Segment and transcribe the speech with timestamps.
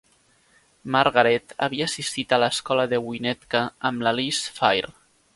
[0.93, 3.61] Margaret havia assistit a l'escola de Winnetka
[3.91, 4.89] amb la Liz Phair.